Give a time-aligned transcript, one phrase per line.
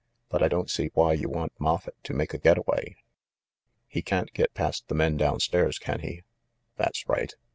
[0.29, 2.95] "But I don't see why you want Moffett to make a get away."
[3.87, 6.23] "He can't get past the men down stairs, can he?"
[6.75, 7.31] "That's right.